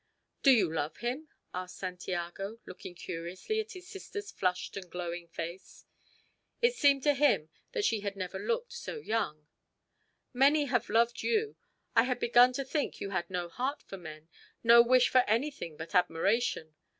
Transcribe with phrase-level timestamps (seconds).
[0.41, 5.85] "Do you love him?" asked Santiago, looking curiously at his sister's flushed and glowing face.
[6.59, 9.45] It seemed to him that she had never looked so young.
[10.33, 11.55] "Many have loved you.
[11.95, 14.27] I had begun to think you had no heart for men,
[14.63, 16.73] no wish for anything but admiration.